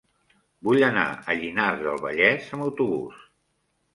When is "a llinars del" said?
1.09-2.01